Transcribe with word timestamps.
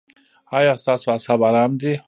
ایا 0.57 0.73
ستاسو 0.83 1.07
اعصاب 1.11 1.41
ارام 1.47 1.71
دي؟ 1.81 1.93